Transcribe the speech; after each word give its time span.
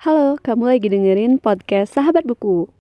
Halo, 0.00 0.40
kamu 0.40 0.64
lagi 0.64 0.88
dengerin 0.88 1.36
podcast 1.36 1.92
Sahabat 1.92 2.24
Buku. 2.24 2.72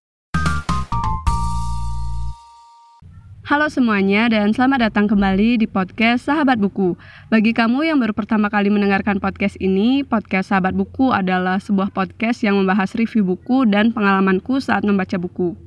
Halo 3.44 3.68
semuanya 3.68 4.32
dan 4.32 4.56
selamat 4.56 4.88
datang 4.88 5.12
kembali 5.12 5.60
di 5.60 5.68
podcast 5.68 6.32
Sahabat 6.32 6.63
Buku. 6.63 6.96
Bagi 7.28 7.52
kamu 7.52 7.92
yang 7.92 8.00
baru 8.00 8.16
pertama 8.16 8.47
kali 8.47 8.71
mendengarkan 8.71 9.20
podcast 9.20 9.60
ini, 9.60 10.08
podcast 10.08 10.55
Sahabat 10.55 10.71
Buku 10.71 11.12
adalah 11.12 11.60
sebuah 11.60 11.92
podcast 11.92 12.40
yang 12.40 12.55
membahas 12.55 12.95
review 12.95 13.27
buku 13.27 13.67
dan 13.67 13.91
pengalamanku 13.91 14.63
saat 14.63 14.88
membaca 14.88 15.20
buku. 15.20 15.59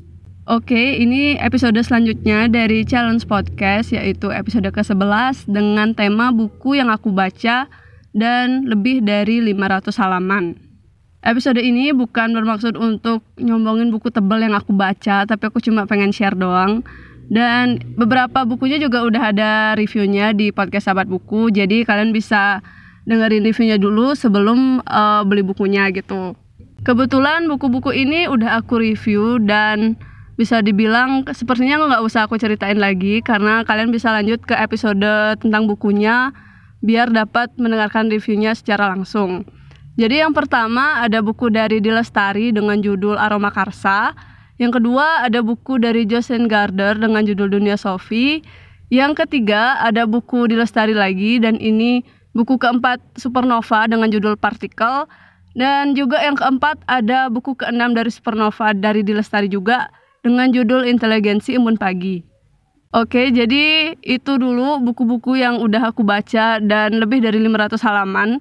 Oke, 0.48 1.04
ini 1.04 1.36
episode 1.36 1.76
selanjutnya 1.84 2.48
dari 2.48 2.80
Challenge 2.88 3.28
Podcast 3.28 3.92
yaitu 3.92 4.32
episode 4.32 4.72
ke-11 4.72 5.52
dengan 5.52 5.92
tema 5.92 6.32
buku 6.32 6.80
yang 6.80 6.88
aku 6.88 7.12
baca 7.12 7.68
dan 8.16 8.64
lebih 8.64 9.04
dari 9.04 9.44
500 9.44 10.00
halaman. 10.00 10.71
Episode 11.22 11.62
ini 11.62 11.94
bukan 11.94 12.34
bermaksud 12.34 12.74
untuk 12.74 13.22
nyombongin 13.38 13.94
buku 13.94 14.10
tebal 14.10 14.42
yang 14.42 14.58
aku 14.58 14.74
baca, 14.74 15.22
tapi 15.22 15.42
aku 15.46 15.62
cuma 15.62 15.86
pengen 15.86 16.10
share 16.10 16.34
doang 16.34 16.82
dan 17.30 17.78
beberapa 17.94 18.42
bukunya 18.42 18.82
juga 18.82 19.06
udah 19.06 19.30
ada 19.30 19.50
reviewnya 19.78 20.34
di 20.34 20.50
podcast 20.50 20.90
Sahabat 20.90 21.06
Buku. 21.06 21.48
Jadi 21.54 21.86
kalian 21.86 22.10
bisa 22.10 22.60
dengerin 23.06 23.46
reviewnya 23.46 23.78
dulu 23.78 24.18
sebelum 24.18 24.82
uh, 24.82 25.22
beli 25.22 25.46
bukunya 25.46 25.88
gitu. 25.94 26.34
Kebetulan 26.82 27.46
buku-buku 27.46 27.94
ini 27.94 28.26
udah 28.26 28.58
aku 28.58 28.82
review 28.82 29.38
dan 29.38 29.94
bisa 30.34 30.58
dibilang 30.58 31.22
sepertinya 31.30 31.78
nggak 31.86 32.02
usah 32.02 32.26
aku 32.26 32.34
ceritain 32.34 32.82
lagi 32.82 33.22
karena 33.22 33.62
kalian 33.62 33.94
bisa 33.94 34.10
lanjut 34.10 34.42
ke 34.42 34.58
episode 34.58 35.38
tentang 35.38 35.70
bukunya 35.70 36.34
biar 36.82 37.14
dapat 37.14 37.54
mendengarkan 37.56 38.10
reviewnya 38.10 38.58
secara 38.58 38.90
langsung. 38.90 39.46
Jadi 40.02 40.18
yang 40.18 40.34
pertama 40.34 40.98
ada 40.98 41.22
buku 41.22 41.46
dari 41.46 41.78
Dilestari 41.78 42.50
dengan 42.50 42.82
judul 42.82 43.14
Aroma 43.14 43.54
Karsa 43.54 44.18
yang 44.62 44.70
kedua 44.70 45.26
ada 45.26 45.42
buku 45.42 45.82
dari 45.82 46.06
Jocelyn 46.06 46.46
Gardner 46.46 46.94
dengan 46.94 47.26
judul 47.26 47.50
Dunia 47.50 47.74
Sophie. 47.74 48.46
Yang 48.94 49.26
ketiga 49.26 49.82
ada 49.82 50.06
buku 50.06 50.46
di 50.46 50.54
Lestari 50.54 50.94
lagi 50.94 51.42
dan 51.42 51.58
ini 51.58 52.06
buku 52.30 52.60
keempat 52.62 53.02
Supernova 53.18 53.90
dengan 53.90 54.06
judul 54.06 54.38
Partikel. 54.38 55.10
Dan 55.58 55.98
juga 55.98 56.22
yang 56.22 56.38
keempat 56.38 56.80
ada 56.86 57.26
buku 57.26 57.58
keenam 57.58 57.90
dari 57.90 58.08
Supernova 58.08 58.70
dari 58.70 59.02
Dilestari 59.02 59.50
juga 59.50 59.90
dengan 60.22 60.54
judul 60.54 60.86
Inteligensi 60.86 61.58
Imun 61.58 61.74
Pagi. 61.74 62.22
Oke, 62.94 63.34
jadi 63.34 63.96
itu 63.98 64.32
dulu 64.36 64.78
buku-buku 64.84 65.42
yang 65.42 65.58
udah 65.58 65.90
aku 65.90 66.04
baca 66.06 66.60
dan 66.60 67.02
lebih 67.02 67.24
dari 67.24 67.40
500 67.40 67.82
halaman. 67.82 68.38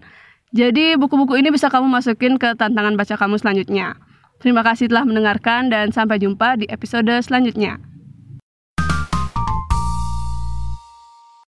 Jadi 0.52 1.00
buku-buku 1.00 1.40
ini 1.40 1.48
bisa 1.48 1.72
kamu 1.72 1.88
masukin 1.88 2.36
ke 2.36 2.52
tantangan 2.60 3.00
baca 3.00 3.16
kamu 3.16 3.40
selanjutnya. 3.40 3.96
Terima 4.44 4.66
kasih 4.68 4.92
telah 4.92 5.08
mendengarkan 5.08 5.72
dan 5.72 5.96
sampai 5.96 6.20
jumpa 6.20 6.60
di 6.60 6.68
episode 6.68 7.14
selanjutnya. 7.24 7.91